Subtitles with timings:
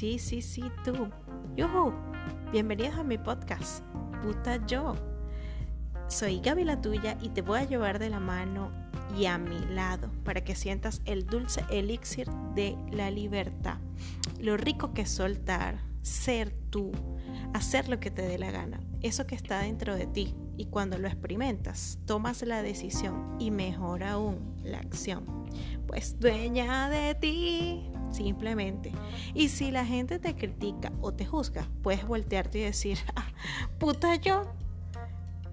[0.00, 1.10] Sí, sí, sí, tú.
[1.56, 1.92] Yuhu.
[2.52, 3.84] Bienvenidos a mi podcast,
[4.22, 4.94] Puta Yo.
[6.08, 8.70] Soy Gaby la tuya y te voy a llevar de la mano
[9.14, 13.76] y a mi lado para que sientas el dulce elixir de la libertad.
[14.40, 16.92] Lo rico que es soltar, ser tú,
[17.52, 20.34] hacer lo que te dé la gana, eso que está dentro de ti.
[20.56, 25.26] Y cuando lo experimentas, tomas la decisión y mejor aún la acción.
[25.86, 28.92] Pues dueña de ti, simplemente.
[29.34, 33.28] Y si la gente te critica o te juzga, puedes voltearte y decir, ah,
[33.78, 34.52] puta yo,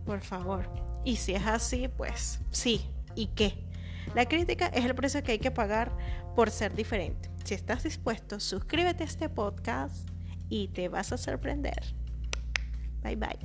[0.05, 0.69] por favor.
[1.03, 3.63] Y si es así, pues sí, ¿y qué?
[4.15, 5.95] La crítica es el precio que hay que pagar
[6.35, 7.29] por ser diferente.
[7.43, 10.07] Si estás dispuesto, suscríbete a este podcast
[10.49, 11.95] y te vas a sorprender.
[13.03, 13.39] Bye bye.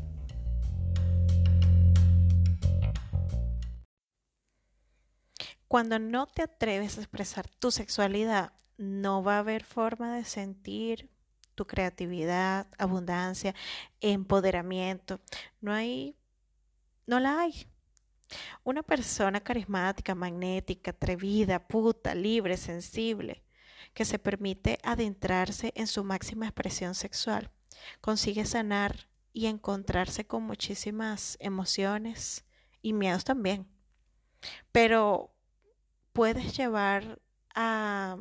[5.69, 11.11] Cuando no te atreves a expresar tu sexualidad, no va a haber forma de sentir
[11.55, 13.55] tu creatividad, abundancia,
[14.01, 15.21] empoderamiento.
[15.61, 16.17] No hay,
[17.07, 17.67] no la hay.
[18.65, 23.45] Una persona carismática, magnética, atrevida, puta, libre, sensible,
[23.93, 27.51] que se permite adentrarse en su máxima expresión sexual,
[28.01, 32.45] consigue sanar y encontrarse con muchísimas emociones
[32.81, 33.67] y miedos también.
[34.73, 35.35] Pero
[36.13, 37.21] puedes llevar
[37.55, 38.17] a,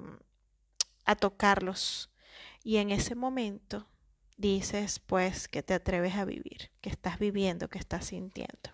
[1.05, 2.11] a tocarlos
[2.63, 3.87] y en ese momento
[4.37, 8.71] dices pues que te atreves a vivir, que estás viviendo, que estás sintiendo.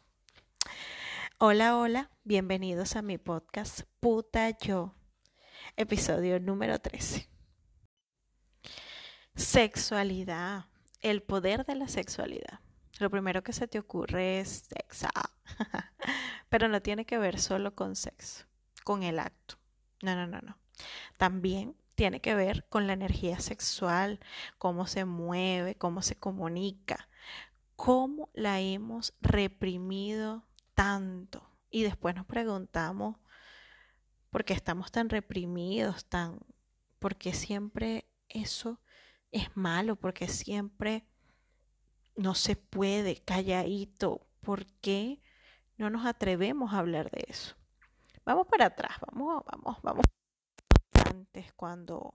[1.37, 4.95] Hola, hola, bienvenidos a mi podcast Puta Yo,
[5.75, 7.29] episodio número 13.
[9.35, 10.65] Sexualidad,
[11.01, 12.59] el poder de la sexualidad.
[12.99, 15.07] Lo primero que se te ocurre es sexo,
[16.49, 18.45] pero no tiene que ver solo con sexo,
[18.83, 19.59] con el acto.
[20.01, 20.57] No, no, no, no.
[21.17, 24.19] También tiene que ver con la energía sexual,
[24.59, 27.09] cómo se mueve, cómo se comunica,
[27.75, 31.49] cómo la hemos reprimido tanto.
[31.71, 33.17] Y después nos preguntamos
[34.29, 36.39] por qué estamos tan reprimidos, tan,
[36.99, 38.79] porque siempre eso
[39.31, 41.03] es malo, porque siempre
[42.15, 45.19] no se puede, calladito, ¿por qué
[45.77, 47.55] no nos atrevemos a hablar de eso?
[48.23, 50.05] Vamos para atrás, vamos, vamos, vamos.
[51.55, 52.13] Cuando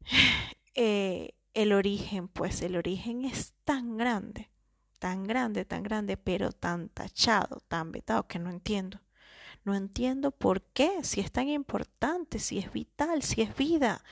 [0.74, 4.50] eh, el origen, pues el origen es tan grande
[4.98, 9.00] tan grande, tan grande, pero tan tachado, tan vetado, que no entiendo.
[9.64, 14.02] No entiendo por qué, si es tan importante, si es vital, si es vida.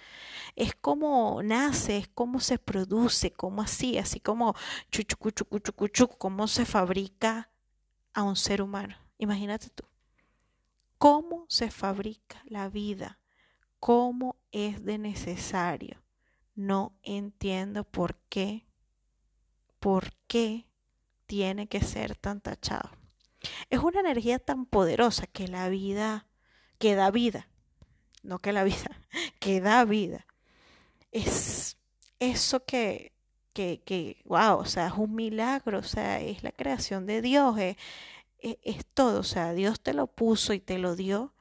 [0.55, 4.55] Es como nace, es como se produce, como así, así como
[4.91, 7.51] chuchu, chuchu, cómo se fabrica
[8.13, 8.97] a un ser humano.
[9.19, 9.85] Imagínate tú.
[10.99, 13.19] ¿Cómo se fabrica la vida?
[13.87, 16.03] ¿Cómo es de necesario?
[16.57, 18.67] No entiendo por qué.
[19.79, 20.67] ¿Por qué
[21.27, 22.91] tiene que ser tan tachado.
[23.71, 26.27] Es una energía tan poderosa que la vida,
[26.81, 27.49] que da vida,
[28.25, 29.01] no que la vida,
[29.39, 30.27] que da vida.
[31.13, 31.77] Es
[32.19, 33.13] eso que,
[33.53, 37.57] que, que wow, o sea, es un milagro, o sea, es la creación de Dios,
[37.61, 37.77] es,
[38.41, 41.36] es, es todo, o sea, Dios te lo puso y te lo dio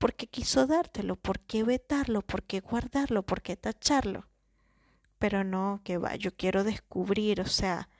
[0.00, 4.26] porque quiso dártelo, por qué vetarlo, por qué guardarlo, por qué tacharlo.
[5.18, 7.90] Pero no, que va, yo quiero descubrir, o sea,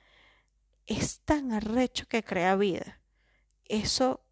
[0.87, 2.99] es tan arrecho que crea vida.
[3.65, 4.25] Eso,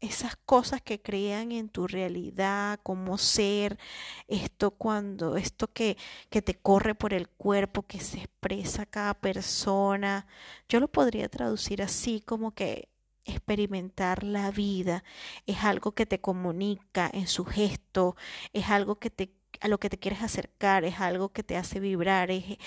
[0.00, 3.78] esas cosas que crean en tu realidad, como ser,
[4.26, 5.98] esto cuando, esto que,
[6.30, 10.26] que te corre por el cuerpo, que se expresa cada persona,
[10.70, 12.93] yo lo podría traducir así como que
[13.24, 15.04] experimentar la vida
[15.46, 18.16] es algo que te comunica en su gesto,
[18.52, 21.78] es algo que te a lo que te quieres acercar, es algo que te hace
[21.78, 22.58] vibrar, es,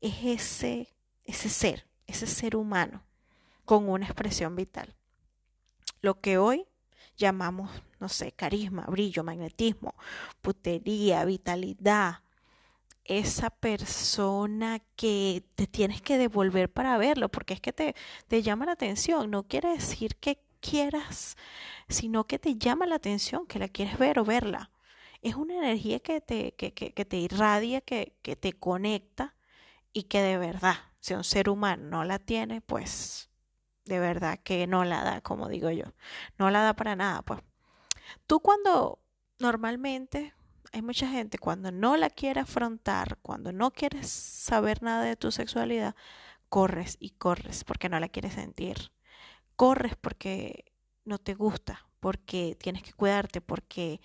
[0.00, 0.88] es ese,
[1.24, 3.02] ese ser ese ser humano
[3.64, 4.94] con una expresión vital.
[6.00, 6.66] Lo que hoy
[7.16, 9.94] llamamos, no sé, carisma, brillo, magnetismo,
[10.40, 12.20] putería, vitalidad,
[13.08, 17.94] esa persona que te tienes que devolver para verlo, porque es que te,
[18.28, 21.36] te llama la atención, no quiere decir que quieras,
[21.88, 24.70] sino que te llama la atención, que la quieres ver o verla.
[25.22, 29.36] Es una energía que te, que, que, que te irradia, que, que te conecta
[29.92, 33.30] y que de verdad si un ser humano no la tiene, pues
[33.84, 35.84] de verdad que no la da, como digo yo.
[36.36, 37.40] No la da para nada, pues.
[38.26, 38.98] Tú cuando
[39.38, 40.34] normalmente
[40.76, 45.32] hay mucha gente cuando no la quiere afrontar, cuando no quieres saber nada de tu
[45.32, 45.96] sexualidad,
[46.50, 48.92] corres y corres porque no la quieres sentir.
[49.56, 50.66] Corres porque
[51.06, 54.02] no te gusta, porque tienes que cuidarte, porque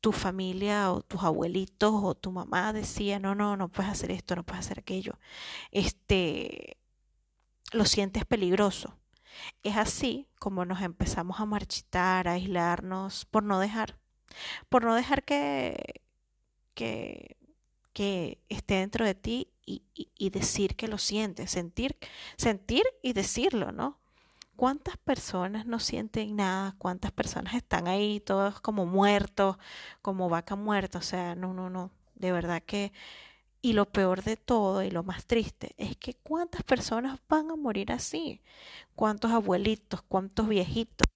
[0.00, 4.36] tu familia o tus abuelitos o tu mamá decía, no, no, no puedes hacer esto,
[4.36, 5.18] no puedes hacer aquello,
[5.72, 6.78] este,
[7.72, 8.96] lo sientes peligroso.
[9.64, 13.98] Es así como nos empezamos a marchitar, a aislarnos, por no dejar,
[14.68, 16.03] por no dejar que,
[16.74, 17.36] que,
[17.92, 21.96] que esté dentro de ti y, y, decir que lo sientes, sentir,
[22.36, 23.98] sentir y decirlo, ¿no?
[24.56, 26.74] ¿Cuántas personas no sienten nada?
[26.78, 29.56] ¿Cuántas personas están ahí todos como muertos,
[30.02, 30.98] como vaca muerta?
[30.98, 31.90] O sea, no, no, no.
[32.14, 32.92] De verdad que...
[33.62, 37.56] Y lo peor de todo y lo más triste es que cuántas personas van a
[37.56, 38.42] morir así.
[38.94, 40.02] ¿Cuántos abuelitos?
[40.02, 41.06] ¿Cuántos viejitos?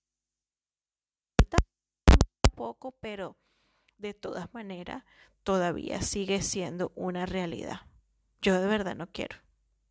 [2.57, 3.37] Poco, pero
[3.99, 5.05] de todas maneras
[5.43, 7.83] todavía sigue siendo una realidad.
[8.41, 9.37] Yo de verdad no quiero.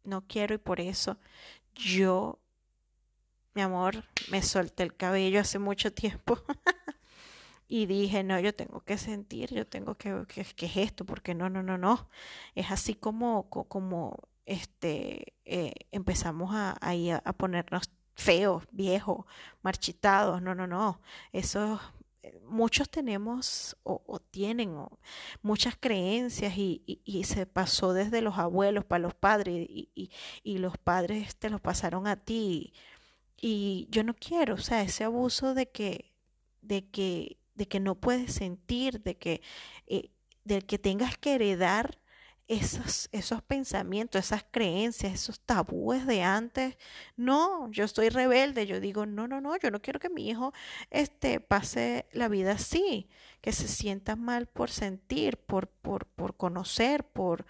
[0.04, 1.18] No quiero y por eso
[1.75, 2.39] yo
[3.57, 6.39] mi amor, me solté el cabello hace mucho tiempo
[7.68, 11.50] y dije, no, yo tengo que sentir, yo tengo que, que, es esto, porque no,
[11.50, 12.07] no, no, no.
[12.54, 14.15] Es así como, como
[14.45, 19.25] este, eh, empezamos a, a, ponernos feos, viejos,
[19.63, 21.01] marchitados, no, no, no.
[21.33, 21.96] Eso eh,
[22.45, 24.75] muchos tenemos o, tienen
[25.41, 30.12] muchas creencias y, se pasó desde los abuelos para los padres y,
[30.44, 32.74] y, los padres te los pasaron a ti.
[33.39, 36.13] Y yo no quiero, o sea, ese abuso de que,
[36.62, 39.41] de que, de que no puedes sentir, de que,
[39.88, 40.09] eh,
[40.44, 42.00] de que tengas que heredar
[42.47, 46.77] esos, esos pensamientos, esas creencias, esos tabúes de antes.
[47.15, 50.53] No, yo estoy rebelde, yo digo, no, no, no, yo no quiero que mi hijo
[50.89, 53.09] este, pase la vida así,
[53.41, 57.45] que se sienta mal por sentir, por, por, por conocer, por,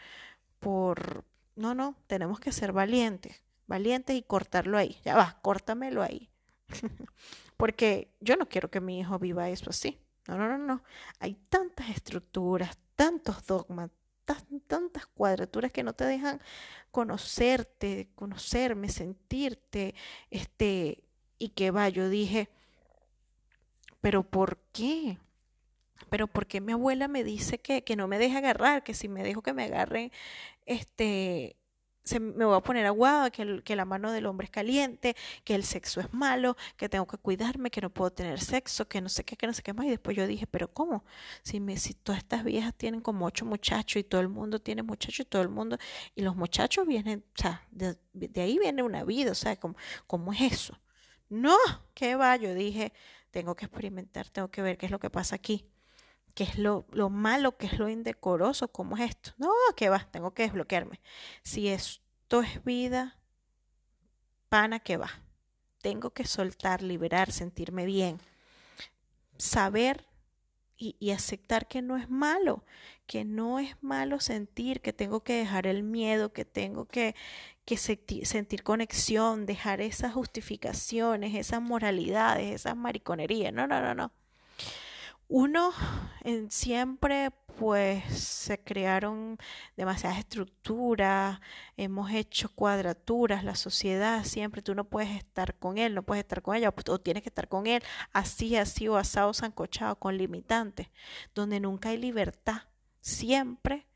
[0.60, 4.98] por, no, no, tenemos que ser valientes valientes y cortarlo ahí.
[5.04, 6.30] Ya va, córtamelo ahí.
[7.58, 10.00] Porque yo no quiero que mi hijo viva eso así.
[10.28, 10.84] No, no, no, no.
[11.20, 13.92] Hay tantas estructuras, tantos dogmas,
[14.68, 16.42] tantas cuadraturas que no te dejan
[16.92, 19.96] conocerte, conocerme, sentirte,
[20.30, 21.04] este,
[21.40, 22.50] y que va, yo dije,
[24.02, 25.18] pero ¿por qué?
[26.10, 29.08] Pero ¿por qué mi abuela me dice que, que no me deje agarrar, que si
[29.08, 30.12] me dejo que me agarren,
[30.66, 31.56] este,
[32.08, 35.56] se, me voy a poner aguada, que, que la mano del hombre es caliente, que
[35.56, 39.10] el sexo es malo, que tengo que cuidarme, que no puedo tener sexo, que no
[39.10, 39.86] sé qué, que no sé qué más.
[39.86, 41.04] Y después yo dije, pero ¿cómo?
[41.44, 44.84] Si, me, si todas estas viejas tienen como ocho muchachos y todo el mundo tiene
[44.84, 45.78] muchachos y todo el mundo,
[46.16, 47.98] y los muchachos vienen, o sea, de,
[48.42, 49.76] ahí viene una vida, o sea, ¿cómo,
[50.08, 50.80] cómo es eso?
[51.30, 51.58] No,
[51.94, 52.38] ¿qué va?
[52.38, 52.94] Yo dije,
[53.32, 55.66] tengo que experimentar, tengo que ver qué es lo que pasa aquí
[56.38, 59.32] qué es lo, lo malo, qué es lo indecoroso, cómo es esto.
[59.40, 60.08] No, ¿qué va?
[60.12, 61.02] Tengo que desbloquearme.
[61.42, 63.18] Si esto es vida,
[64.48, 65.10] pana, ¿qué va?
[65.82, 68.20] Tengo que soltar, liberar, sentirme bien.
[69.40, 70.06] Saber
[70.78, 72.64] y, y, aceptar que no es malo,
[73.08, 77.16] que no es malo sentir, que tengo que dejar el miedo, que tengo que,
[77.66, 83.52] que sentir conexión, dejar esas justificaciones, esas moralidades, esas mariconerías.
[83.52, 84.12] No, no, no, no.
[85.30, 85.74] Uno,
[86.24, 89.38] en siempre pues se crearon
[89.76, 91.40] demasiadas estructuras,
[91.76, 96.42] hemos hecho cuadraturas, la sociedad siempre, tú no puedes estar con él, no puedes estar
[96.42, 97.82] con ella, o tienes que estar con él
[98.14, 100.88] así, así o asado, sancochado, con limitantes,
[101.34, 102.62] donde nunca hay libertad.
[103.02, 103.88] Siempre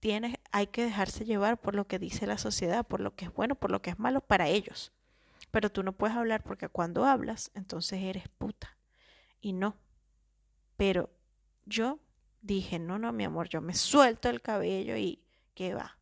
[0.00, 3.34] tienes, hay que dejarse llevar por lo que dice la sociedad, por lo que es
[3.34, 4.92] bueno, por lo que es malo para ellos.
[5.50, 8.76] Pero tú no puedes hablar porque cuando hablas, entonces eres puta.
[9.40, 9.76] Y no,
[10.76, 11.10] pero
[11.66, 11.98] yo
[12.42, 15.20] dije, no, no, mi amor, yo me suelto el cabello y
[15.54, 15.98] ¿qué va?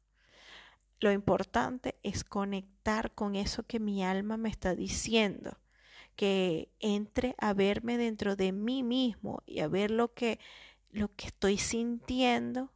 [1.00, 5.58] Lo importante es conectar con eso que mi alma me está diciendo,
[6.16, 10.38] que entre a verme dentro de mí mismo y a ver lo que,
[10.90, 12.70] lo que estoy sintiendo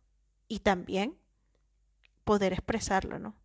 [0.49, 1.17] y también
[2.25, 3.37] poder expresarlo, ¿no?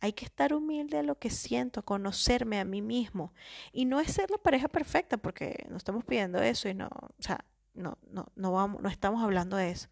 [0.00, 3.32] Hay que estar humilde a lo que siento, conocerme a mí mismo.
[3.72, 7.10] Y no es ser la pareja perfecta, porque no estamos pidiendo eso y no, o
[7.22, 7.44] sea,
[7.74, 9.88] no, no, no, vamos, no estamos hablando de eso.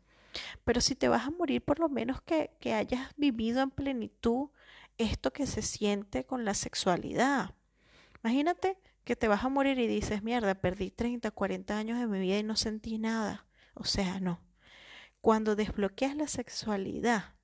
[0.64, 4.50] Pero si te vas a morir, por lo menos que, que hayas vivido en plenitud
[4.98, 7.54] esto que se siente con la sexualidad.
[8.22, 12.18] Imagínate que te vas a morir y dices, mierda, perdí 30, 40 años de mi
[12.18, 13.46] vida y no sentí nada.
[13.74, 14.40] O sea, no.
[15.20, 17.34] Cuando desbloqueas la sexualidad,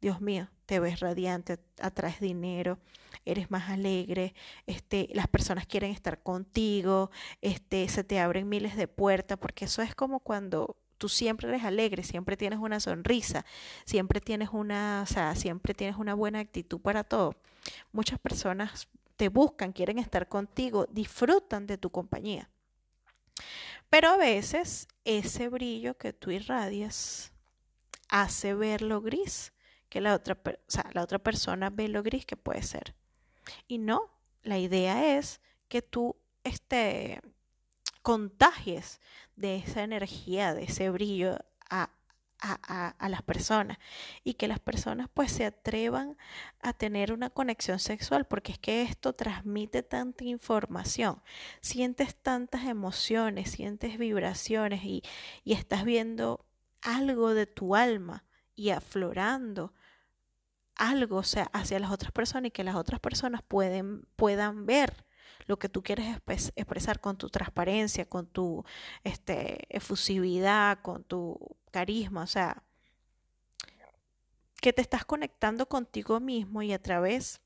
[0.00, 2.78] Dios mío, te ves radiante, atraes dinero,
[3.24, 4.34] eres más alegre,
[4.66, 9.82] este, las personas quieren estar contigo, este, se te abren miles de puertas, porque eso
[9.82, 13.44] es como cuando tú siempre eres alegre, siempre tienes una sonrisa,
[13.84, 17.34] siempre tienes una, o sea, siempre tienes una buena actitud para todo.
[17.92, 22.48] Muchas personas te buscan, quieren estar contigo, disfrutan de tu compañía.
[23.90, 27.32] Pero a veces ese brillo que tú irradias
[28.08, 29.51] hace ver lo gris
[29.92, 32.94] que la otra, persona ve lo gris que puede ser.
[33.68, 34.10] Y no,
[34.42, 37.20] la idea es que tú este,
[38.00, 39.02] contagies
[39.36, 41.36] de esa energía, de ese brillo
[41.68, 41.90] a,
[42.40, 43.76] a, las personas
[44.24, 46.16] y que las personas pues se atrevan
[46.62, 51.22] a tener una conexión sexual porque es que esto transmite tanta información,
[51.60, 55.02] sientes tantas emociones, sientes vibraciones y,
[55.44, 56.46] y estás viendo
[56.80, 58.24] algo de tu alma
[58.56, 59.74] y aflorando
[60.76, 65.04] algo, sea, hacia las otras personas y que las otras personas pueden, puedan ver
[65.46, 66.18] lo que tú quieres
[66.56, 68.64] expresar con tu transparencia, con tu
[69.04, 71.38] este, efusividad, con tu
[71.70, 72.62] carisma, o sea,
[74.60, 77.40] que te estás conectando contigo mismo y a través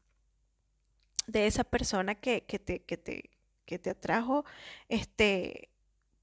[1.26, 3.30] de esa persona que, que, te, que, te,
[3.64, 4.44] que te atrajo,
[4.88, 5.70] este,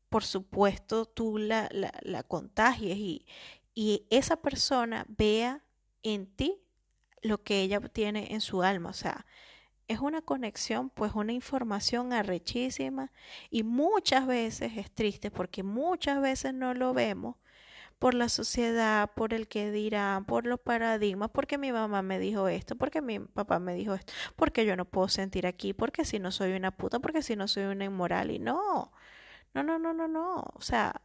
[0.09, 3.25] por supuesto, tú la, la, la contagies y,
[3.73, 5.63] y esa persona vea
[6.03, 6.62] en ti
[7.23, 8.89] lo que ella tiene en su alma.
[8.89, 9.25] O sea,
[9.87, 13.11] es una conexión, pues una información arrechísima
[13.49, 17.35] y muchas veces es triste porque muchas veces no lo vemos
[17.99, 22.49] por la sociedad, por el que dirán, por los paradigmas, porque mi mamá me dijo
[22.49, 26.19] esto, porque mi papá me dijo esto, porque yo no puedo sentir aquí, porque si
[26.19, 28.91] no soy una puta, porque si no soy una inmoral y no,
[29.53, 31.01] no, no, no, no, no, o sea,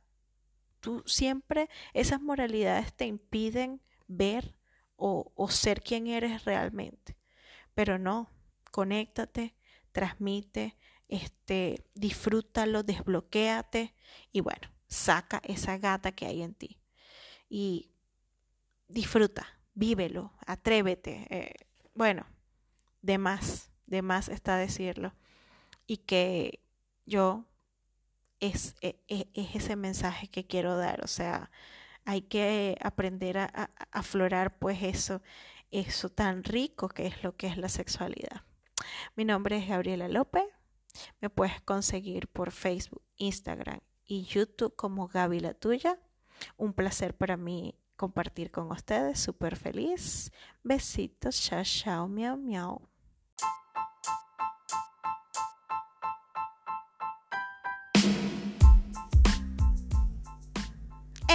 [0.81, 4.58] tú siempre esas moralidades te impiden ver
[4.99, 7.17] o, ser quien eres realmente.
[7.75, 8.31] Pero no,
[8.71, 9.55] conéctate,
[9.93, 10.77] transmite,
[11.09, 13.95] este, disfrútalo, desbloquéate
[14.33, 16.81] y bueno, saca esa gata que hay en ti.
[17.49, 17.93] Y
[18.89, 21.27] disfruta, vívelo, atrévete.
[21.31, 21.55] Eh,
[21.95, 22.27] bueno,
[23.01, 25.15] de más, de más está decirlo.
[25.87, 26.61] Y que
[27.07, 27.47] yo
[28.41, 31.51] es, es, e, es ese mensaje que quiero dar, o sea,
[32.09, 35.21] hay que aprender a, aflorar pues eso,
[35.71, 38.45] eso tan rico que es lo que es la sexualidad.
[39.15, 40.45] Mi nombre es Gabriela López.
[41.21, 45.99] Me puedes conseguir por Facebook, Instagram y YouTube como Gaby la tuya.
[46.57, 49.21] Un placer para mí compartir con ustedes.
[49.21, 50.33] Súper feliz.
[50.63, 51.39] Besitos.
[51.39, 52.89] Chao, chao, miau, miau.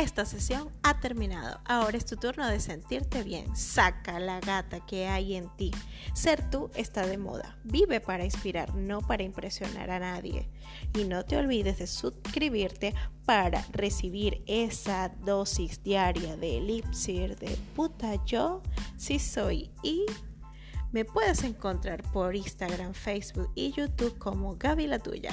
[0.04, 1.62] Esta sesión ha terminado.
[1.64, 3.56] Ahora es tu turno de sentirte bien.
[3.56, 5.72] Saca la gata que hay en ti.
[6.14, 7.58] Ser tú está de moda.
[7.64, 10.50] Vive para inspirar, no para impresionar a nadie.
[10.94, 12.94] Y no te olvides de suscribirte
[13.24, 18.62] para recibir esa dosis diaria de elipsir de puta yo
[18.98, 20.06] si soy y
[20.92, 25.32] me puedes encontrar por Instagram, Facebook y YouTube como Gaby la tuya.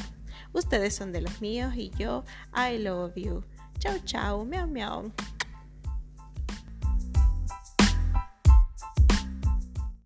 [0.53, 2.23] Ustedes son de los míos y yo
[2.55, 3.43] I love you.
[3.81, 5.11] Chao, chao, miau, miau.